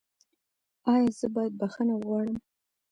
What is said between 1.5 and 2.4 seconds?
بخښنه وغواړم؟